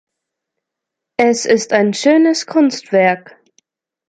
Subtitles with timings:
[1.19, 3.39] Es ist ein schönes Kunstwerk.